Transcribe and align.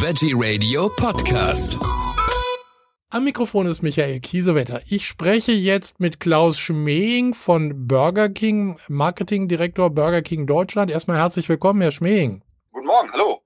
Veggie 0.00 0.32
Radio 0.32 0.88
Podcast. 0.88 1.76
Am 3.10 3.24
Mikrofon 3.24 3.66
ist 3.66 3.82
Michael 3.82 4.20
Kiesewetter. 4.20 4.80
Ich 4.88 5.08
spreche 5.08 5.50
jetzt 5.50 5.98
mit 5.98 6.20
Klaus 6.20 6.56
Schmeing 6.56 7.34
von 7.34 7.88
Burger 7.88 8.28
King, 8.28 8.78
Marketingdirektor 8.88 9.90
Burger 9.90 10.22
King 10.22 10.46
Deutschland. 10.46 10.92
Erstmal 10.92 11.16
herzlich 11.16 11.48
willkommen, 11.48 11.80
Herr 11.80 11.90
Schmeing. 11.90 12.42
Guten 12.70 12.86
Morgen, 12.86 13.12
hallo. 13.12 13.40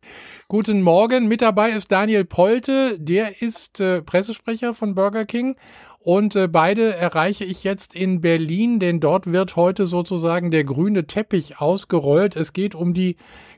Guten 0.49 0.83
Morgen. 0.83 1.27
Mit 1.27 1.41
dabei 1.41 1.71
ist 1.71 1.91
Daniel 1.91 2.27
Polte, 2.27 2.99
der 3.01 3.41
ist 3.41 3.81
äh, 3.81 4.03
Pressesprecher 4.03 4.75
von 4.75 4.95
Burger 4.95 5.25
King. 5.25 5.57
Und 6.01 6.37
äh, 6.37 6.49
beide 6.49 6.97
erreiche 6.97 7.45
ich 7.45 7.65
jetzt 7.65 7.95
in 7.95 8.21
Berlin, 8.21 8.79
denn 8.79 9.01
dort 9.01 9.33
wird 9.33 9.57
heute 9.57 9.87
sozusagen 9.87 10.51
der 10.51 10.65
grüne 10.65 11.07
Teppich 11.07 11.61
ausgerollt. 11.61 12.37
Es 12.37 12.53
geht 12.53 12.75
um 12.75 12.93
die 12.93 13.17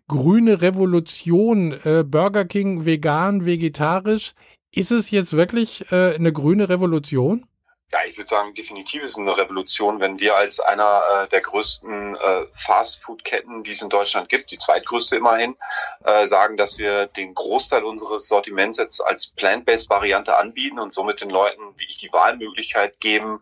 grüne 0.08 0.60
Revolution, 0.60 1.72
äh, 1.84 2.04
Burger 2.04 2.44
King 2.44 2.84
vegan, 2.84 3.44
vegetarisch. 3.46 4.34
Ist 4.74 4.90
es 4.90 5.10
jetzt 5.10 5.36
wirklich 5.36 5.90
äh, 5.92 6.14
eine 6.14 6.32
grüne 6.32 6.68
Revolution? 6.68 7.46
Ja, 7.94 8.00
ich 8.08 8.16
würde 8.16 8.28
sagen, 8.28 8.54
definitiv 8.54 9.04
ist 9.04 9.10
es 9.10 9.18
eine 9.18 9.36
Revolution, 9.36 10.00
wenn 10.00 10.18
wir 10.18 10.34
als 10.34 10.58
einer 10.58 11.00
äh, 11.12 11.28
der 11.28 11.42
größten 11.42 12.16
äh, 12.16 12.46
Fastfood-Ketten, 12.50 13.62
die 13.62 13.70
es 13.70 13.82
in 13.82 13.88
Deutschland 13.88 14.28
gibt, 14.28 14.50
die 14.50 14.58
zweitgrößte 14.58 15.14
immerhin, 15.14 15.54
äh, 16.02 16.26
sagen, 16.26 16.56
dass 16.56 16.76
wir 16.76 17.06
den 17.06 17.34
Großteil 17.34 17.84
unseres 17.84 18.26
Sortiments 18.26 18.78
jetzt 18.78 19.00
als 19.00 19.28
Plant-Based-Variante 19.28 20.36
anbieten 20.36 20.80
und 20.80 20.92
somit 20.92 21.20
den 21.20 21.30
Leuten 21.30 21.62
wie 21.76 21.86
ich 21.88 21.98
die 21.98 22.12
Wahlmöglichkeit 22.12 22.98
geben, 22.98 23.40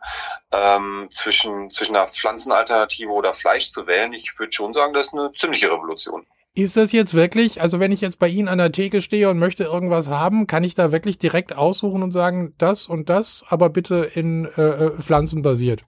ähm, 0.51 1.09
zwischen, 1.11 1.71
zwischen 1.71 1.97
einer 1.97 2.09
Pflanzenalternative 2.09 3.11
oder 3.11 3.33
Fleisch 3.33 3.71
zu 3.71 3.87
wählen. 3.87 4.13
Ich 4.13 4.39
würde 4.39 4.53
schon 4.53 4.75
sagen, 4.75 4.93
das 4.93 5.07
ist 5.07 5.15
eine 5.15 5.33
ziemliche 5.33 5.73
Revolution. 5.73 6.27
Ist 6.55 6.77
das 6.77 6.93
jetzt 6.93 7.15
wirklich, 7.15 7.63
also 7.63 7.81
wenn 7.81 7.93
ich 7.93 8.03
jetzt 8.03 8.19
bei 8.19 8.29
Ihnen 8.29 8.49
an 8.49 8.59
der 8.59 8.73
Theke 8.73 9.01
stehe 9.01 9.31
und 9.31 9.39
möchte 9.39 9.65
irgendwas 9.65 10.09
haben, 10.09 10.47
kann 10.47 10.65
ich 10.65 10.75
da 10.75 10.93
wirklich 10.93 11.17
direkt 11.17 11.57
aussuchen 11.57 12.03
und 12.03 12.11
sagen, 12.11 12.53
das 12.59 12.89
und 12.89 13.09
das, 13.09 13.43
aber 13.49 13.71
bitte 13.71 14.07
in 14.15 14.45
äh, 14.59 14.61
äh 14.61 14.91
pflanzenbasiert? 15.01 15.87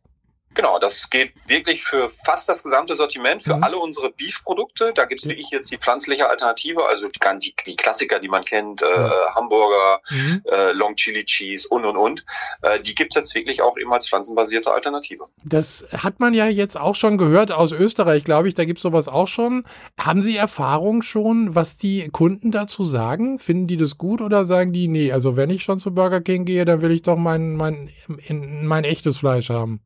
Genau, 0.55 0.79
das 0.79 1.11
geht 1.11 1.33
wirklich 1.47 1.83
für 1.83 2.11
fast 2.25 2.49
das 2.49 2.63
gesamte 2.63 2.95
Sortiment, 2.95 3.43
für 3.43 3.57
mhm. 3.57 3.65
alle 3.65 3.79
unsere 3.79 4.11
Beef-Produkte. 4.11 4.93
Da 4.95 5.05
gibt's 5.05 5.27
wirklich 5.27 5.51
jetzt 5.51 5.71
die 5.71 5.79
pflanzliche 5.79 6.29
Alternative, 6.29 6.87
also 6.87 7.09
die, 7.09 7.21
die, 7.41 7.55
die 7.67 7.77
Klassiker, 7.77 8.21
die 8.21 8.29
man 8.29 8.45
kennt, 8.45 8.83
äh, 8.83 8.87
Hamburger, 9.35 10.01
mhm. 10.11 10.43
äh, 10.45 10.73
Long 10.73 10.95
Chili 10.97 11.25
Cheese 11.25 11.69
und 11.69 11.85
und 11.85 11.97
und. 11.97 12.25
Äh, 12.63 12.81
die 12.81 12.95
gibt's 12.95 13.17
jetzt 13.17 13.35
wirklich 13.35 13.63
auch 13.63 13.77
eben 13.77 13.93
als 13.93 14.09
pflanzenbasierte 14.09 14.71
Alternative. 14.71 15.27
Das 15.45 15.87
hat 15.97 16.21
man 16.21 16.35
ja 16.35 16.47
jetzt 16.47 16.79
auch 16.79 16.95
schon 16.95 17.19
gehört 17.19 17.51
aus 17.51 17.73
Österreich, 17.73 18.25
glaube 18.25 18.49
ich, 18.49 18.55
da 18.55 18.65
gibt's 18.65 18.83
sowas 18.83 19.09
auch 19.09 19.29
schon. 19.29 19.65
Haben 19.99 20.23
Sie 20.23 20.37
Erfahrung 20.37 21.03
schon, 21.03 21.55
was 21.55 21.77
die 21.77 22.09
Kunden 22.11 22.53
dazu 22.53 22.85
sagen? 22.85 23.39
Finden 23.39 23.67
die 23.67 23.77
das 23.77 23.99
gut 23.99 24.21
oder 24.21 24.47
sagen 24.47 24.73
die, 24.73 24.89
nee, 24.89 25.13
also 25.13 25.37
wenn 25.37 25.51
ich 25.51 25.63
schon 25.63 25.81
zu 25.81 25.93
Burger 25.93 26.21
King 26.21 26.45
gehe, 26.45 26.65
dann 26.65 26.81
will 26.81 26.93
ich 26.93 27.03
doch 27.03 27.17
mein, 27.17 27.57
mein, 27.57 27.91
mein 28.29 28.85
echtes 28.85 29.19
Fleisch 29.19 29.51
haben? 29.51 29.81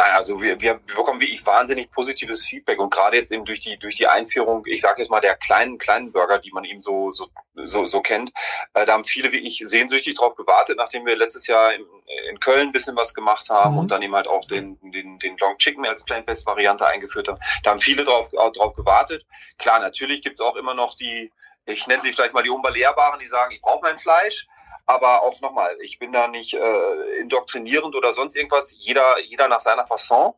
Naja, 0.00 0.14
also 0.14 0.40
wir, 0.40 0.58
wir, 0.58 0.80
wir 0.86 0.96
bekommen 0.96 1.20
wirklich 1.20 1.44
wahnsinnig 1.44 1.90
positives 1.90 2.46
Feedback 2.46 2.78
und 2.80 2.90
gerade 2.90 3.18
jetzt 3.18 3.32
eben 3.32 3.44
durch 3.44 3.60
die 3.60 3.76
durch 3.76 3.96
die 3.96 4.06
Einführung, 4.06 4.62
ich 4.64 4.80
sage 4.80 5.02
jetzt 5.02 5.10
mal 5.10 5.20
der 5.20 5.36
kleinen 5.36 5.76
kleinen 5.76 6.10
Burger, 6.10 6.38
die 6.38 6.52
man 6.52 6.64
eben 6.64 6.80
so 6.80 7.12
so 7.12 7.28
so, 7.54 7.84
so 7.84 8.00
kennt, 8.00 8.32
äh, 8.72 8.86
da 8.86 8.94
haben 8.94 9.04
viele 9.04 9.30
wirklich 9.30 9.62
sehnsüchtig 9.62 10.14
drauf 10.14 10.36
gewartet, 10.36 10.78
nachdem 10.78 11.04
wir 11.04 11.16
letztes 11.16 11.46
Jahr 11.48 11.74
in, 11.74 11.84
in 12.30 12.40
Köln 12.40 12.68
ein 12.68 12.72
bisschen 12.72 12.96
was 12.96 13.12
gemacht 13.12 13.50
haben 13.50 13.74
mhm. 13.74 13.80
und 13.80 13.90
dann 13.90 14.00
eben 14.00 14.16
halt 14.16 14.26
auch 14.26 14.46
den 14.46 14.78
den 14.80 15.18
den 15.18 15.36
Long 15.36 15.58
Chicken 15.58 15.84
als 15.84 16.02
Plant-Based 16.06 16.46
Variante 16.46 16.86
eingeführt 16.86 17.28
haben. 17.28 17.40
Da 17.62 17.72
haben 17.72 17.80
viele 17.80 18.06
drauf 18.06 18.30
drauf 18.30 18.74
gewartet. 18.74 19.26
Klar, 19.58 19.80
natürlich 19.80 20.22
gibt's 20.22 20.40
auch 20.40 20.56
immer 20.56 20.72
noch 20.72 20.96
die 20.96 21.30
ich 21.66 21.86
nenne 21.86 22.02
sie 22.02 22.14
vielleicht 22.14 22.32
mal 22.32 22.42
die 22.42 22.48
Unbelehrbaren, 22.48 23.20
die 23.20 23.26
sagen, 23.26 23.52
ich 23.52 23.60
brauche 23.60 23.82
mein 23.82 23.98
Fleisch. 23.98 24.48
Aber 24.90 25.22
auch 25.22 25.40
nochmal, 25.40 25.76
ich 25.82 26.00
bin 26.00 26.10
da 26.10 26.26
nicht 26.26 26.54
äh, 26.54 27.20
indoktrinierend 27.20 27.94
oder 27.94 28.12
sonst 28.12 28.34
irgendwas. 28.34 28.74
Jeder, 28.76 29.20
jeder 29.24 29.46
nach 29.46 29.60
seiner 29.60 29.86
Fasson. 29.86 30.32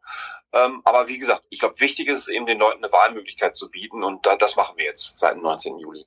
Ähm, 0.53 0.83
aber 0.85 1.09
wie 1.09 1.19
gesagt, 1.19 1.45
ich 1.49 1.59
glaube, 1.59 1.81
wichtig 1.81 2.09
ist 2.09 2.19
es 2.19 2.29
eben 2.29 2.45
den 2.45 2.59
Leuten 2.59 2.85
eine 2.85 2.93
Wahlmöglichkeit 2.93 3.57
zu 3.57 3.71
bieten 3.71 4.05
und 4.05 4.27
da, 4.27 4.37
das 4.37 4.57
machen 4.57 4.75
wir 4.77 4.85
jetzt 4.85 5.17
seit 5.17 5.37
dem 5.37 5.43
19. 5.43 5.79
Juli. 5.79 6.05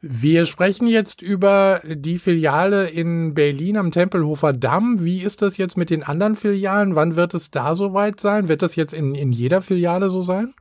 Wir 0.00 0.46
sprechen 0.46 0.86
jetzt 0.86 1.20
über 1.20 1.82
die 1.84 2.18
Filiale 2.18 2.88
in 2.88 3.34
Berlin 3.34 3.76
am 3.76 3.92
Tempelhofer 3.92 4.54
Damm. 4.54 5.04
Wie 5.04 5.22
ist 5.22 5.42
das 5.42 5.58
jetzt 5.58 5.76
mit 5.76 5.90
den 5.90 6.02
anderen 6.02 6.36
Filialen? 6.36 6.96
Wann 6.96 7.16
wird 7.16 7.34
es 7.34 7.50
da 7.50 7.74
soweit 7.74 8.18
sein? 8.18 8.48
Wird 8.48 8.62
das 8.62 8.76
jetzt 8.76 8.94
in, 8.94 9.14
in 9.14 9.30
jeder 9.30 9.60
Filiale 9.60 10.08
so 10.08 10.22
sein? 10.22 10.54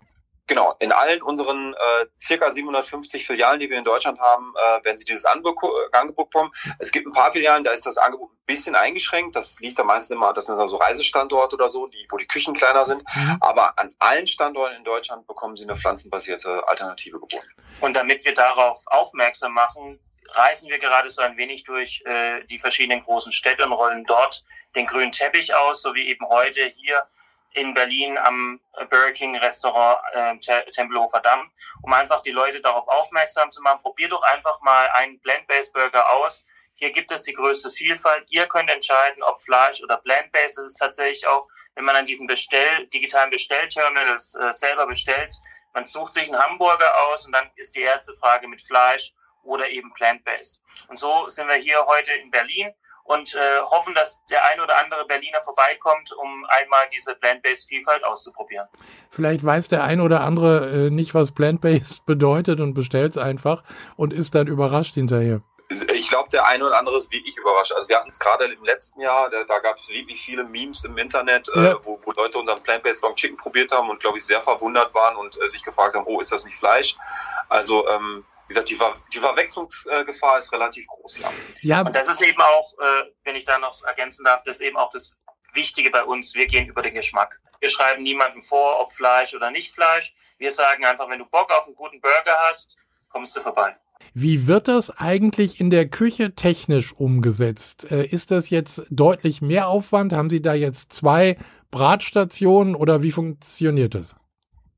Genau, 0.48 0.76
in 0.80 0.92
allen 0.92 1.22
unseren 1.22 1.74
äh, 1.74 2.06
circa 2.20 2.52
750 2.52 3.26
Filialen, 3.26 3.62
die 3.62 3.70
wir 3.70 3.78
in 3.78 3.86
Deutschland 3.86 4.20
haben, 4.20 4.54
äh, 4.58 4.84
werden 4.84 4.98
Sie 4.98 5.06
dieses 5.06 5.24
Angebot 5.24 5.56
bekommen. 6.16 6.52
Es 6.80 6.92
gibt 6.92 7.08
ein 7.08 7.14
paar 7.14 7.31
Filialen, 7.31 7.64
da 7.64 7.72
ist 7.72 7.86
das 7.86 7.98
Angebot 7.98 8.30
ein 8.30 8.46
bisschen 8.46 8.76
eingeschränkt. 8.76 9.38
Das 9.38 9.58
liegt 9.62 9.80
da 9.80 9.86
meistens 9.86 10.16
immer, 10.16 10.34
das 10.34 10.48
sind 10.48 10.59
also 10.59 10.76
Reisestandorte 10.76 11.56
oder 11.56 11.70
so, 11.70 11.88
die, 11.88 12.06
wo 12.09 12.18
die 12.18 12.28
Küchen 12.28 12.53
kleiner 12.53 12.84
sind. 12.84 13.03
Mhm. 13.16 13.38
Aber 13.40 13.80
an 13.80 13.96
allen 14.00 14.28
Standorten 14.28 14.76
in 14.76 14.84
Deutschland 14.84 15.26
bekommen 15.28 15.56
Sie 15.56 15.64
eine 15.64 15.78
pflanzenbasierte 15.78 16.68
Alternative 16.68 17.20
geboten. 17.20 17.48
Und 17.80 17.96
damit 17.96 18.26
wir 18.26 18.34
darauf 18.34 18.84
aufmerksam 18.88 19.53
machen, 19.53 20.00
reisen 20.34 20.70
wir 20.70 20.80
gerade 20.80 21.09
so 21.09 21.22
ein 21.22 21.38
wenig 21.38 21.64
durch 21.64 22.03
äh, 22.06 22.44
die 22.46 22.59
verschiedenen 22.59 23.02
großen 23.03 23.32
Städte 23.32 23.66
und 23.66 23.72
rollen 23.72 24.03
dort 24.06 24.44
den 24.76 24.88
grünen 24.88 25.12
Teppich 25.12 25.56
aus, 25.56 25.82
so 25.82 25.94
wie 25.96 26.08
eben 26.08 26.28
heute 26.28 26.66
hier 26.76 27.08
in 27.53 27.74
Berlin 27.74 28.18
am 28.18 28.59
Burger 28.90 29.12
King 29.12 29.38
Restaurant 29.38 30.00
äh, 30.14 30.72
Tempelhofer 30.72 31.19
Damm, 31.22 31.52
um 31.81 31.94
einfach 31.94 32.22
die 32.22 32.31
Leute 32.31 32.62
darauf 32.62 32.88
aufmerksam 32.88 33.52
zu 33.52 33.62
machen. 33.62 33.81
Probier 33.81 34.09
doch 34.09 34.24
einfach 34.24 34.59
mal 34.62 34.90
einen 34.96 35.19
Blend-Based 35.19 35.74
Burger 35.74 36.12
aus. 36.14 36.46
Hier 36.75 36.91
gibt 36.91 37.12
es 37.12 37.24
die 37.24 37.34
größte 37.34 37.72
Vielfalt. 37.72 38.25
Ihr 38.30 38.47
könnt 38.47 38.69
entscheiden, 38.69 39.22
ob 39.24 39.41
Fleisch 39.41 39.81
oder 39.84 39.97
Blend-Based. 39.97 40.58
Das 40.58 40.66
ist 40.66 40.78
tatsächlich 40.78 41.28
auch, 41.28 41.47
wenn 41.75 41.86
man 41.86 41.96
an 41.96 42.06
diesen 42.06 42.28
Bestell, 42.28 42.88
digitalen 42.88 43.30
Bestellterminals 43.30 44.35
äh, 44.35 44.52
selber 44.52 44.88
bestellt, 44.88 45.34
man 45.74 45.88
sucht 45.88 46.14
sich 46.14 46.25
einen 46.31 46.40
Hamburger 46.40 46.91
aus 47.08 47.25
und 47.25 47.31
dann 47.34 47.50
ist 47.56 47.75
die 47.75 47.81
erste 47.81 48.14
Frage 48.16 48.47
mit 48.47 48.62
Fleisch 48.62 49.14
oder 49.44 49.70
eben 49.70 49.91
Plant-Based. 49.94 50.62
Und 50.88 50.97
so 50.97 51.28
sind 51.30 51.47
wir 51.47 51.56
hier 51.56 51.85
heute 51.85 52.12
in 52.14 52.31
Berlin 52.31 52.74
und 53.03 53.36
äh, 53.36 53.62
hoffen, 53.62 53.94
dass 53.94 54.24
der 54.25 54.46
ein 54.46 54.59
oder 54.59 54.78
andere 54.78 55.06
Berliner 55.06 55.41
vorbeikommt, 55.41 56.12
um 56.14 56.46
einmal 56.50 56.88
diese 56.94 57.16
Plant-Based 57.16 57.68
Vielfalt 57.68 58.03
auszuprobieren. 58.03 58.68
Vielleicht 59.09 59.44
weiß 59.44 59.69
der 59.69 59.84
ein 59.84 60.00
oder 60.00 60.22
andere 60.22 60.88
äh, 60.88 60.90
nicht, 60.90 61.14
was 61.14 61.31
Plant-Based 61.31 62.06
bedeutet 62.06 62.59
und 62.59 62.74
bestellt 62.74 63.12
es 63.12 63.18
einfach 63.18 63.64
und 63.96 64.14
ist 64.14 64.36
dann 64.36 64.47
überrascht 64.47 64.94
hinterher. 64.94 65.41
Ich 65.94 66.09
glaube, 66.09 66.30
der 66.30 66.46
eine 66.46 66.66
oder 66.66 66.78
andere 66.78 66.97
ist 66.97 67.12
wie 67.12 67.24
ich 67.25 67.38
überrascht. 67.38 67.72
Also 67.74 67.90
wir 67.90 67.97
hatten 67.97 68.09
es 68.09 68.19
gerade 68.19 68.46
im 68.46 68.64
letzten 68.64 69.02
Jahr, 69.02 69.30
da, 69.30 69.44
da 69.44 69.59
gab 69.59 69.78
es 69.80 69.90
wirklich 69.90 70.22
viele 70.22 70.44
Memes 70.44 70.84
im 70.84 70.97
Internet, 70.97 71.50
äh, 71.56 71.64
ja. 71.64 71.72
äh, 71.72 71.75
wo, 71.84 72.00
wo 72.03 72.12
Leute 72.12 72.38
unseren 72.38 72.62
Plant-Based 72.62 73.02
Long 73.02 73.16
Chicken 73.16 73.38
probiert 73.38 73.72
haben 73.72 73.90
und 73.90 74.00
glaube 74.00 74.18
ich 74.18 74.25
sehr 74.25 74.41
verwundert 74.41 74.94
waren 74.94 75.16
und 75.16 75.41
äh, 75.41 75.47
sich 75.47 75.64
gefragt 75.64 75.96
haben, 75.96 76.06
oh, 76.06 76.20
ist 76.20 76.31
das 76.31 76.46
nicht 76.46 76.58
Fleisch? 76.58 76.96
Also 77.50 77.88
ähm, 77.88 78.25
wie 78.48 78.54
gesagt, 78.54 78.70
die, 78.70 78.76
Ver 78.76 78.94
die 79.14 79.20
Verwechslungsgefahr 79.20 80.38
ist 80.38 80.52
relativ 80.52 80.86
groß, 80.88 81.20
ja. 81.20 81.31
ja. 81.62 81.81
Und 81.81 81.96
das 81.96 82.08
ist 82.08 82.22
eben 82.22 82.42
auch, 82.42 82.74
äh, 82.80 83.12
wenn 83.24 83.36
ich 83.36 83.46
da 83.46 83.58
noch 83.59 83.84
ergänzen 83.84 84.24
darf, 84.26 84.44
das 84.44 84.58
ist 84.58 84.62
eben 84.62 84.78
auch 84.78 84.90
das 84.90 85.16
Wichtige 85.54 85.92
bei 85.92 86.04
uns. 86.04 86.34
Wir 86.36 86.48
gehen 86.48 86.68
über 86.68 86.82
den 86.82 86.94
Geschmack. 86.94 87.40
Wir 87.59 87.70
schreiben 87.70 88.03
niemandem 88.03 88.42
vor, 88.42 88.80
ob 88.82 88.94
Fleisch 88.94 89.34
oder 89.34 89.52
nicht 89.52 89.74
Fleisch. 89.74 90.14
Wir 90.38 90.52
sagen 90.52 90.84
einfach, 90.86 91.09
wenn 91.09 91.20
du 91.20 91.26
Bock 91.26 91.52
auf 91.52 91.66
einen 91.66 91.76
guten 91.76 92.02
Burger 92.02 92.36
hast, 92.50 92.76
kommst 93.09 93.36
du 93.36 93.42
vorbei. 93.42 93.76
Wie 94.14 94.48
wird 94.48 94.68
das 94.68 94.90
eigentlich 94.98 95.59
in 95.59 95.70
der 95.70 95.88
Küche 95.88 96.36
technisch 96.36 96.94
umgesetzt? 96.94 97.90
Äh, 97.92 98.06
ist 98.06 98.32
das 98.32 98.50
jetzt 98.50 98.84
deutlich 98.90 99.42
mehr 99.42 99.68
Aufwand? 99.68 100.14
Haben 100.14 100.30
Sie 100.30 100.42
da 100.42 100.53
jetzt 100.53 100.94
zwei 100.94 101.38
Bratstationen 101.72 102.76
oder 102.76 103.02
wie 103.02 103.12
funktioniert 103.12 103.96
das? 103.96 104.16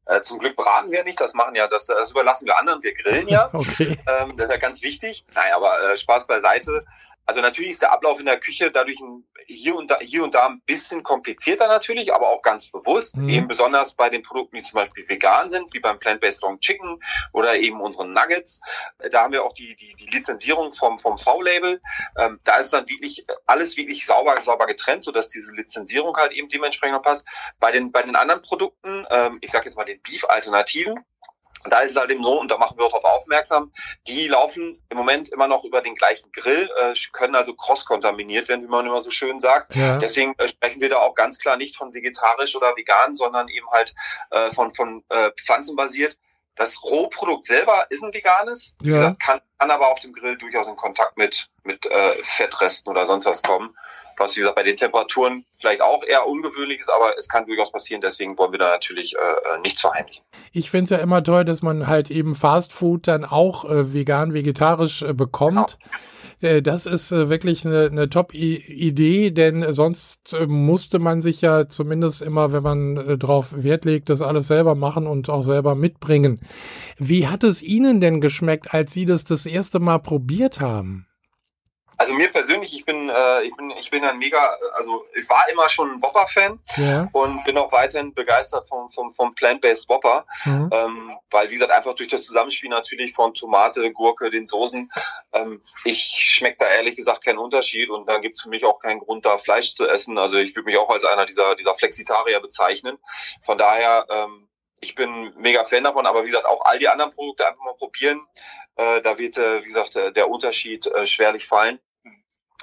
Äh, 0.07 0.21
zum 0.21 0.39
Glück 0.39 0.55
braten 0.55 0.91
wir 0.91 1.03
nicht, 1.03 1.19
das 1.19 1.33
machen 1.33 1.55
ja, 1.55 1.67
das, 1.67 1.85
das 1.85 2.11
überlassen 2.11 2.45
wir 2.45 2.57
anderen, 2.59 2.83
wir 2.83 2.93
grillen 2.93 3.27
ja. 3.27 3.49
Okay. 3.53 3.97
Ähm, 4.07 4.35
das 4.37 4.47
ist 4.47 4.51
ja 4.51 4.57
ganz 4.57 4.81
wichtig. 4.81 5.25
Nein, 5.33 5.51
aber 5.53 5.91
äh, 5.91 5.97
Spaß 5.97 6.27
beiseite. 6.27 6.85
Also 7.25 7.41
natürlich 7.41 7.71
ist 7.71 7.81
der 7.81 7.91
Ablauf 7.91 8.19
in 8.19 8.25
der 8.25 8.39
Küche 8.39 8.69
dadurch 8.71 8.99
hier, 9.47 9.75
und 9.75 9.89
da, 9.89 9.99
hier 9.99 10.23
und 10.23 10.35
da 10.35 10.47
ein 10.47 10.61
bisschen 10.61 11.03
komplizierter 11.03 11.67
natürlich, 11.67 12.13
aber 12.13 12.29
auch 12.29 12.41
ganz 12.41 12.67
bewusst. 12.67 13.17
Mhm. 13.17 13.29
Eben 13.29 13.47
besonders 13.47 13.95
bei 13.95 14.09
den 14.09 14.21
Produkten, 14.21 14.57
die 14.57 14.63
zum 14.63 14.75
Beispiel 14.75 15.07
vegan 15.07 15.49
sind, 15.49 15.73
wie 15.73 15.79
beim 15.79 15.99
Plant-Based 15.99 16.41
Long 16.41 16.59
Chicken 16.59 16.99
oder 17.33 17.55
eben 17.55 17.81
unseren 17.81 18.13
Nuggets. 18.13 18.61
Da 19.11 19.23
haben 19.23 19.33
wir 19.33 19.43
auch 19.43 19.53
die, 19.53 19.75
die, 19.75 19.95
die 19.95 20.07
Lizenzierung 20.07 20.73
vom, 20.73 20.99
vom 20.99 21.17
V-Label. 21.17 21.81
Ähm, 22.17 22.39
da 22.43 22.57
ist 22.57 22.73
dann 22.73 22.87
wirklich 22.87 23.25
alles 23.45 23.77
wirklich 23.77 24.05
sauber, 24.05 24.39
sauber 24.41 24.67
getrennt, 24.67 25.03
sodass 25.03 25.29
diese 25.29 25.53
Lizenzierung 25.53 26.15
halt 26.17 26.31
eben 26.31 26.49
dementsprechend 26.49 27.01
passt. 27.01 27.27
Bei 27.59 27.71
den, 27.71 27.91
bei 27.91 28.03
den 28.03 28.15
anderen 28.15 28.41
Produkten, 28.41 29.05
ähm, 29.09 29.39
ich 29.41 29.51
sage 29.51 29.65
jetzt 29.65 29.75
mal 29.75 29.85
den 29.85 29.94
Beef-Alternativen, 30.03 31.03
da 31.69 31.79
ist 31.79 31.91
es 31.91 31.97
halt 31.97 32.11
eben 32.11 32.23
so, 32.23 32.39
und 32.39 32.49
da 32.49 32.57
machen 32.57 32.77
wir 32.77 32.85
auch 32.85 32.91
darauf 32.91 33.05
aufmerksam, 33.05 33.71
die 34.07 34.27
laufen 34.27 34.81
im 34.89 34.97
Moment 34.97 35.29
immer 35.29 35.47
noch 35.47 35.63
über 35.63 35.81
den 35.81 35.95
gleichen 35.95 36.31
Grill, 36.31 36.69
äh, 36.79 36.93
können 37.11 37.35
also 37.35 37.53
cross-kontaminiert 37.53 38.47
werden, 38.49 38.63
wie 38.63 38.69
man 38.69 38.85
immer 38.85 39.01
so 39.01 39.11
schön 39.11 39.39
sagt. 39.39 39.75
Ja. 39.75 39.97
Deswegen 39.97 40.35
äh, 40.37 40.47
sprechen 40.47 40.81
wir 40.81 40.89
da 40.89 40.97
auch 40.97 41.15
ganz 41.15 41.39
klar 41.39 41.57
nicht 41.57 41.75
von 41.75 41.93
vegetarisch 41.93 42.55
oder 42.55 42.75
vegan, 42.75 43.15
sondern 43.15 43.47
eben 43.49 43.69
halt 43.71 43.93
äh, 44.31 44.51
von, 44.51 44.71
von 44.71 45.03
äh, 45.09 45.31
pflanzenbasiert. 45.43 46.17
Das 46.55 46.81
Rohprodukt 46.83 47.45
selber 47.45 47.87
ist 47.89 48.03
ein 48.03 48.13
veganes, 48.13 48.75
ja. 48.81 48.93
gesagt, 48.93 49.19
kann, 49.19 49.41
kann 49.59 49.71
aber 49.71 49.89
auf 49.89 49.99
dem 49.99 50.13
Grill 50.13 50.37
durchaus 50.37 50.67
in 50.67 50.77
Kontakt 50.77 51.17
mit, 51.17 51.49
mit 51.63 51.85
äh, 51.85 52.23
Fettresten 52.23 52.89
oder 52.89 53.05
sonst 53.05 53.25
was 53.25 53.41
kommen. 53.41 53.75
Was, 54.17 54.35
wie 54.35 54.39
gesagt, 54.39 54.55
bei 54.55 54.63
den 54.63 54.77
Temperaturen 54.77 55.45
vielleicht 55.51 55.81
auch 55.81 56.03
eher 56.03 56.27
ungewöhnlich 56.27 56.79
ist, 56.79 56.89
aber 56.89 57.17
es 57.17 57.27
kann 57.27 57.45
durchaus 57.45 57.71
passieren. 57.71 58.01
Deswegen 58.01 58.37
wollen 58.37 58.51
wir 58.51 58.59
da 58.59 58.69
natürlich 58.69 59.15
äh, 59.15 59.19
äh 59.19 59.59
nichts 59.61 59.81
verheimlichen. 59.81 60.23
Ich 60.51 60.71
finde 60.71 60.85
es 60.85 60.89
ja 60.91 60.97
immer 60.97 61.23
toll, 61.23 61.45
dass 61.45 61.61
man 61.61 61.87
halt 61.87 62.11
eben 62.11 62.35
Fast 62.35 62.73
Food 62.73 63.07
dann 63.07 63.25
auch 63.25 63.65
äh, 63.65 63.93
vegan, 63.93 64.33
vegetarisch 64.33 65.01
äh, 65.01 65.13
bekommt. 65.13 65.77
Genau. 66.41 66.55
Äh, 66.55 66.61
das 66.61 66.85
ist 66.85 67.11
äh, 67.11 67.29
wirklich 67.29 67.65
eine, 67.65 67.85
eine 67.85 68.09
Top-Idee, 68.09 69.31
denn 69.31 69.73
sonst 69.73 70.35
musste 70.47 70.99
man 70.99 71.21
sich 71.21 71.41
ja 71.41 71.67
zumindest 71.67 72.21
immer, 72.21 72.51
wenn 72.51 72.63
man 72.63 73.19
drauf 73.19 73.63
Wert 73.63 73.85
legt, 73.85 74.09
das 74.09 74.21
alles 74.21 74.47
selber 74.47 74.75
machen 74.75 75.07
und 75.07 75.29
auch 75.29 75.43
selber 75.43 75.75
mitbringen. 75.75 76.39
Wie 76.97 77.27
hat 77.27 77.43
es 77.43 77.61
Ihnen 77.61 78.01
denn 78.01 78.21
geschmeckt, 78.21 78.73
als 78.73 78.93
Sie 78.93 79.05
das 79.05 79.23
das 79.23 79.45
erste 79.45 79.79
Mal 79.79 79.99
probiert 79.99 80.59
haben? 80.59 81.07
Also 81.97 82.13
mir 82.13 82.29
persönlich, 82.31 82.73
ich 82.73 82.85
bin, 82.85 83.09
äh, 83.09 83.43
ich 83.43 83.55
bin, 83.55 83.71
ich 83.71 83.89
bin 83.89 84.03
ein 84.03 84.17
mega, 84.17 84.57
also 84.73 85.05
ich 85.15 85.29
war 85.29 85.47
immer 85.49 85.69
schon 85.69 85.91
ein 85.91 86.01
Whopper-Fan 86.01 86.59
ja. 86.77 87.09
und 87.13 87.43
bin 87.43 87.57
auch 87.57 87.71
weiterhin 87.71 88.13
begeistert 88.13 88.67
vom, 88.67 88.89
vom, 88.89 89.11
vom 89.11 89.33
Plant-Based 89.35 89.87
Whopper, 89.89 90.25
mhm. 90.43 90.69
ähm, 90.73 91.17
weil 91.31 91.49
wie 91.49 91.53
gesagt 91.53 91.71
einfach 91.71 91.93
durch 91.93 92.09
das 92.09 92.25
Zusammenspiel 92.25 92.69
natürlich 92.69 93.13
von 93.13 93.33
Tomate, 93.33 93.91
Gurke, 93.93 94.29
den 94.29 94.47
Soßen, 94.47 94.91
ähm, 95.33 95.61
ich 95.83 95.99
schmeckt 95.99 96.61
da 96.61 96.67
ehrlich 96.67 96.95
gesagt 96.95 97.23
keinen 97.23 97.39
Unterschied 97.39 97.89
und 97.89 98.07
da 98.09 98.17
gibt 98.17 98.35
es 98.35 98.43
für 98.43 98.49
mich 98.49 98.65
auch 98.65 98.79
keinen 98.79 98.99
Grund, 98.99 99.25
da 99.25 99.37
Fleisch 99.37 99.75
zu 99.75 99.87
essen. 99.87 100.17
Also 100.17 100.37
ich 100.37 100.55
würde 100.55 100.69
mich 100.69 100.77
auch 100.77 100.89
als 100.89 101.05
einer 101.05 101.25
dieser, 101.25 101.55
dieser 101.55 101.75
Flexitarier 101.75 102.39
bezeichnen. 102.39 102.97
Von 103.41 103.57
daher, 103.57 104.05
ähm, 104.09 104.47
ich 104.81 104.95
bin 104.95 105.33
mega 105.37 105.63
Fan 105.63 105.83
davon, 105.83 106.05
aber 106.05 106.23
wie 106.23 106.27
gesagt, 106.27 106.45
auch 106.45 106.63
all 106.65 106.77
die 106.79 106.87
anderen 106.87 107.11
Produkte 107.11 107.47
einfach 107.47 107.63
mal 107.63 107.73
probieren. 107.75 108.21
Äh, 108.75 109.01
da 109.01 109.17
wird, 109.17 109.37
äh, 109.37 109.63
wie 109.63 109.67
gesagt, 109.67 109.95
äh, 109.95 110.11
der 110.11 110.29
Unterschied 110.29 110.87
äh, 110.87 111.05
schwerlich 111.05 111.47
fallen. 111.47 111.79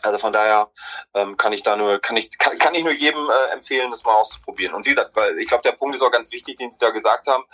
Also 0.03 0.19
von 0.19 0.33
daher 0.33 0.71
ähm, 1.15 1.37
kann 1.37 1.53
ich 1.53 1.63
da 1.63 1.77
nur, 1.77 2.01
kann 2.01 2.17
ich, 2.17 2.37
kann, 2.37 2.59
kann 2.59 2.75
ich 2.75 2.83
nur 2.83 2.93
jedem 2.93 3.31
äh, 3.31 3.53
empfehlen, 3.53 3.91
das 3.91 4.05
mal 4.05 4.15
auszuprobieren. 4.15 4.75
Und 4.75 4.85
wie 4.85 4.91
gesagt, 4.91 5.15
weil 5.15 5.39
ich 5.39 5.47
glaube, 5.47 5.63
der 5.63 5.73
Punkt 5.73 5.95
ist 5.95 6.03
auch 6.03 6.11
ganz 6.11 6.33
wichtig, 6.33 6.59
den 6.59 6.73
Sie 6.73 6.79
da 6.79 6.91
gesagt 6.91 7.29
haben. 7.29 7.45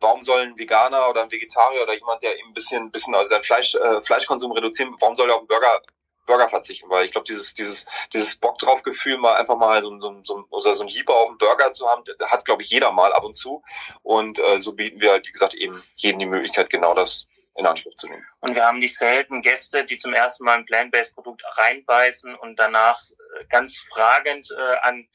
Warum 0.00 0.22
soll 0.22 0.42
ein 0.42 0.58
Veganer 0.58 1.08
oder 1.08 1.22
ein 1.22 1.32
Vegetarier 1.32 1.82
oder 1.82 1.94
jemand, 1.94 2.22
der 2.22 2.38
eben 2.38 2.48
ein 2.48 2.54
bisschen, 2.54 2.90
bisschen 2.90 3.14
also 3.14 3.28
sein 3.28 3.42
Fleisch, 3.42 3.74
äh, 3.74 4.02
Fleischkonsum 4.02 4.52
reduzieren, 4.52 4.94
warum 5.00 5.16
soll 5.16 5.30
er 5.30 5.36
auf 5.36 5.40
einen 5.40 5.48
Burger 5.48 5.80
Burger 6.26 6.48
verzichten, 6.48 6.88
weil 6.88 7.04
ich 7.04 7.12
glaube, 7.12 7.26
dieses, 7.26 7.54
dieses, 7.54 7.84
dieses 8.12 8.36
Bock 8.36 8.58
drauf 8.58 8.82
Gefühl, 8.82 9.18
mal 9.18 9.34
einfach 9.34 9.56
mal 9.56 9.82
so, 9.82 9.98
so, 10.00 10.20
so, 10.22 10.44
oder 10.50 10.74
so 10.74 10.82
ein 10.82 10.88
Hieber 10.88 11.14
auf 11.14 11.28
dem 11.28 11.38
Burger 11.38 11.72
zu 11.72 11.86
haben, 11.88 12.02
hat, 12.26 12.44
glaube 12.44 12.62
ich, 12.62 12.70
jeder 12.70 12.92
mal 12.92 13.12
ab 13.12 13.24
und 13.24 13.36
zu. 13.36 13.62
Und 14.02 14.38
äh, 14.38 14.58
so 14.58 14.72
bieten 14.72 15.00
wir 15.00 15.10
halt, 15.10 15.28
wie 15.28 15.32
gesagt, 15.32 15.54
eben 15.54 15.82
jedem 15.96 16.20
die 16.20 16.26
Möglichkeit, 16.26 16.70
genau 16.70 16.94
das 16.94 17.28
in 17.56 17.66
Anspruch 17.66 17.94
zu 17.96 18.08
nehmen. 18.08 18.26
Und 18.40 18.54
wir 18.54 18.64
haben 18.64 18.78
nicht 18.78 18.96
selten 18.96 19.42
Gäste, 19.42 19.84
die 19.84 19.98
zum 19.98 20.12
ersten 20.12 20.44
Mal 20.44 20.58
ein 20.58 20.66
Plant-Based-Produkt 20.66 21.42
reinbeißen 21.56 22.34
und 22.34 22.58
danach 22.58 23.00
äh, 23.00 23.44
ganz 23.48 23.84
fragend 23.92 24.48
äh, 24.56 24.76
an 24.82 25.06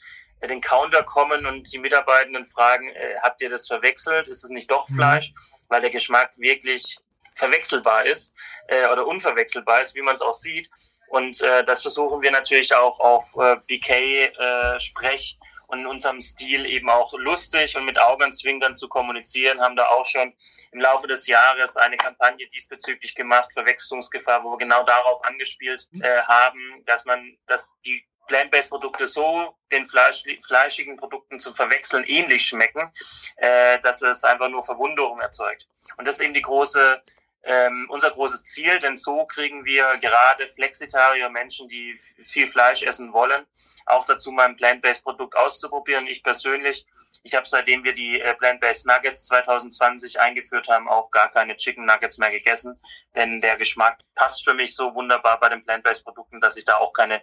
den 0.48 0.62
Counter 0.62 1.04
kommen 1.04 1.46
und 1.46 1.72
die 1.72 1.80
Mitarbeitenden 1.80 2.46
fragen, 2.46 2.90
äh, 2.90 3.16
habt 3.22 3.42
ihr 3.42 3.50
das 3.50 3.68
verwechselt? 3.68 4.28
Ist 4.28 4.44
es 4.44 4.50
nicht 4.50 4.72
doch 4.72 4.88
mhm. 4.90 4.96
Fleisch? 4.96 5.32
Mhm. 5.32 5.36
Weil 5.68 5.82
der 5.82 5.90
Geschmack 5.90 6.32
wirklich 6.38 6.98
verwechselbar 7.36 8.06
ist 8.06 8.36
äh, 8.68 8.88
oder 8.88 9.06
unverwechselbar 9.06 9.82
ist, 9.82 9.96
wie 9.96 10.02
man 10.02 10.16
es 10.16 10.22
auch 10.22 10.34
sieht. 10.34 10.70
Und 11.10 11.42
äh, 11.42 11.64
das 11.66 11.82
versuchen 11.82 12.22
wir 12.22 12.32
natürlich 12.32 12.74
auch 12.74 13.00
auf 13.00 13.36
äh, 13.38 13.58
BK-Sprech 13.68 15.38
äh, 15.42 15.46
in 15.72 15.86
unserem 15.86 16.22
Stil 16.22 16.66
eben 16.66 16.90
auch 16.90 17.14
lustig 17.14 17.76
und 17.76 17.86
mit 17.86 18.00
Augenzwinkern 18.00 18.76
zu 18.76 18.88
kommunizieren, 18.88 19.62
haben 19.62 19.76
da 19.76 19.88
auch 19.88 20.06
schon 20.06 20.34
im 20.72 20.80
Laufe 20.80 21.08
des 21.08 21.28
Jahres 21.28 21.78
eine 21.78 21.98
Kampagne 21.98 22.48
diesbezüglich 22.48 23.16
gemacht, 23.16 23.54
Verwechslungsgefahr, 23.54 24.44
wo 24.44 24.52
wir 24.52 24.58
genau 24.58 24.84
darauf 24.84 25.24
angespielt 25.26 25.88
mhm. 25.92 26.02
äh, 26.02 26.22
haben, 26.24 26.84
dass 26.86 27.06
man, 27.06 27.38
dass 27.48 27.68
die 27.86 28.04
Plant-Based-Produkte 28.28 29.08
so 29.08 29.56
den 29.72 29.88
Fleisch, 29.88 30.24
fleischigen 30.46 30.96
Produkten 30.96 31.40
zum 31.40 31.56
Verwechseln 31.56 32.04
ähnlich 32.06 32.46
schmecken, 32.48 32.92
äh, 33.38 33.80
dass 33.80 34.02
es 34.02 34.24
einfach 34.24 34.50
nur 34.50 34.64
Verwunderung 34.64 35.20
erzeugt. 35.20 35.68
Und 35.98 36.08
das 36.08 36.18
ist 36.18 36.22
eben 36.22 36.34
die 36.34 36.42
große 36.42 37.02
ähm, 37.44 37.88
unser 37.90 38.12
großes 38.12 38.44
Ziel, 38.44 38.80
denn 38.80 38.98
so 38.98 39.26
kriegen 39.26 39.66
wir 39.66 39.98
gerade 39.98 40.48
Flexitarier, 40.48 41.30
Menschen, 41.30 41.70
die 41.70 41.98
viel 42.22 42.48
Fleisch 42.48 42.84
essen 42.84 43.14
wollen, 43.14 43.46
auch 43.86 44.06
dazu 44.06 44.32
mal 44.32 44.46
ein 44.46 44.58
Plant-Based 44.58 45.04
Produkt 45.04 45.36
auszuprobieren. 45.38 46.08
Ich 46.08 46.22
persönlich, 46.22 46.86
ich 47.24 47.34
habe 47.36 47.48
seitdem 47.48 47.84
wir 47.84 47.94
die 47.94 48.20
äh, 48.20 48.36
Plant-Based 48.36 48.86
Nuggets 48.86 49.26
2020 49.28 50.20
eingeführt 50.20 50.68
haben, 50.68 50.90
auch 50.90 51.12
gar 51.12 51.32
keine 51.32 51.56
Chicken 51.56 51.86
Nuggets 51.86 52.18
mehr 52.18 52.32
gegessen, 52.32 52.80
denn 53.16 53.42
der 53.42 53.58
Geschmack 53.58 54.00
passt 54.16 54.44
für 54.44 54.54
mich 54.54 54.76
so 54.76 54.94
wunderbar 54.94 55.40
bei 55.40 55.50
den 55.50 55.64
Plant-Based 55.64 56.04
Produkten, 56.04 56.42
dass 56.42 56.58
ich 56.58 56.66
da 56.66 56.76
auch 56.76 56.94
keine 56.94 57.22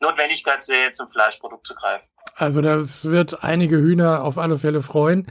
Notwendigkeit 0.00 0.62
sehe, 0.62 0.92
zum 0.92 1.08
Fleischprodukt 1.10 1.66
zu 1.66 1.74
greifen. 1.74 2.08
Also 2.34 2.60
das 2.60 3.06
wird 3.06 3.42
einige 3.44 3.76
Hühner 3.78 4.22
auf 4.24 4.38
alle 4.38 4.58
Fälle 4.58 4.82
freuen. 4.82 5.26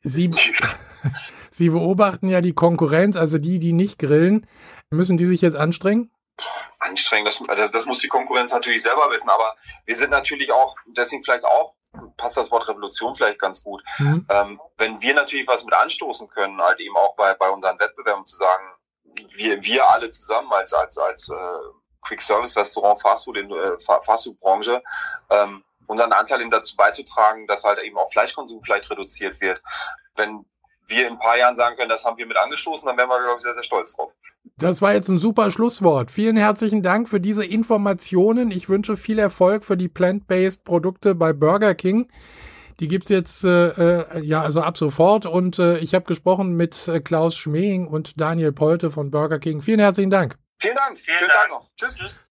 Sie, 0.00 0.30
Sie 1.52 1.68
beobachten 1.68 2.28
ja 2.28 2.40
die 2.40 2.54
Konkurrenz, 2.54 3.16
also 3.16 3.38
die, 3.38 3.58
die 3.58 3.72
nicht 3.72 3.98
grillen. 3.98 4.46
Müssen 4.90 5.18
die 5.18 5.26
sich 5.26 5.42
jetzt 5.42 5.56
anstrengen? 5.56 6.10
Anstrengen, 6.78 7.26
das, 7.26 7.40
also 7.46 7.68
das 7.68 7.84
muss 7.84 8.00
die 8.00 8.08
Konkurrenz 8.08 8.52
natürlich 8.52 8.82
selber 8.82 9.10
wissen, 9.10 9.28
aber 9.28 9.54
wir 9.84 9.94
sind 9.94 10.10
natürlich 10.10 10.50
auch, 10.50 10.74
deswegen 10.96 11.22
vielleicht 11.22 11.44
auch, 11.44 11.74
passt 12.16 12.36
das 12.38 12.50
Wort 12.50 12.68
Revolution 12.68 13.14
vielleicht 13.14 13.38
ganz 13.38 13.62
gut. 13.62 13.82
Mhm. 13.98 14.26
Ähm, 14.30 14.60
wenn 14.78 15.00
wir 15.00 15.14
natürlich 15.14 15.46
was 15.46 15.64
mit 15.64 15.74
anstoßen 15.74 16.28
können, 16.28 16.60
halt 16.60 16.80
eben 16.80 16.96
auch 16.96 17.14
bei, 17.16 17.34
bei 17.34 17.50
unseren 17.50 17.78
Wettbewerben 17.78 18.26
zu 18.26 18.36
sagen, 18.36 18.64
wir, 19.36 19.62
wir 19.62 19.90
alle 19.90 20.08
zusammen 20.10 20.50
als, 20.52 20.72
als, 20.72 20.96
als 20.96 21.28
äh, 21.28 21.34
Quick 22.00 22.22
Service 22.22 22.56
Restaurant, 22.56 23.00
Fastfood, 23.00 23.36
äh, 23.36 23.78
Fastfood 23.78 24.40
Branche, 24.40 24.82
ähm, 25.30 25.62
unseren 25.86 26.12
Anteil 26.12 26.40
eben 26.40 26.50
dazu 26.50 26.76
beizutragen, 26.76 27.46
dass 27.46 27.64
halt 27.64 27.78
eben 27.80 27.98
auch 27.98 28.10
Fleischkonsum 28.10 28.62
vielleicht 28.62 28.90
reduziert 28.90 29.40
wird. 29.40 29.62
Wenn 30.16 30.46
wir 30.92 31.06
in 31.06 31.14
ein 31.14 31.18
paar 31.18 31.36
Jahren 31.36 31.56
sagen 31.56 31.76
können, 31.76 31.88
das 31.88 32.04
haben 32.04 32.16
wir 32.16 32.26
mit 32.26 32.36
angestoßen, 32.36 32.86
dann 32.86 32.96
wären 32.96 33.08
wir, 33.08 33.18
glaube 33.18 33.36
ich, 33.38 33.42
sehr, 33.42 33.54
sehr 33.54 33.62
stolz 33.62 33.96
drauf. 33.96 34.12
Das 34.58 34.80
war 34.80 34.92
jetzt 34.94 35.08
ein 35.08 35.18
super 35.18 35.50
Schlusswort. 35.50 36.10
Vielen 36.10 36.36
herzlichen 36.36 36.82
Dank 36.82 37.08
für 37.08 37.20
diese 37.20 37.44
Informationen. 37.44 38.50
Ich 38.50 38.68
wünsche 38.68 38.96
viel 38.96 39.18
Erfolg 39.18 39.64
für 39.64 39.76
die 39.76 39.88
plant-based 39.88 40.62
Produkte 40.64 41.14
bei 41.14 41.32
Burger 41.32 41.74
King. 41.74 42.08
Die 42.80 42.88
gibt's 42.88 43.08
jetzt 43.08 43.44
äh, 43.44 43.68
äh, 43.68 44.24
ja 44.24 44.42
also 44.42 44.60
ab 44.60 44.76
sofort 44.76 45.26
und 45.26 45.58
äh, 45.58 45.78
ich 45.78 45.94
habe 45.94 46.04
gesprochen 46.04 46.56
mit 46.56 46.88
äh, 46.88 47.00
Klaus 47.00 47.36
Schmehing 47.36 47.86
und 47.86 48.20
Daniel 48.20 48.52
Polte 48.52 48.90
von 48.90 49.10
Burger 49.10 49.38
King. 49.38 49.62
Vielen 49.62 49.80
herzlichen 49.80 50.10
Dank. 50.10 50.36
Vielen 50.60 50.76
Dank. 50.76 50.98
Vielen 50.98 51.18
Schönen 51.18 51.30
Dank. 51.30 51.42
Tag 51.42 51.50
noch. 51.50 51.70
Tschüss. 51.76 51.96
Tschüss. 51.96 52.20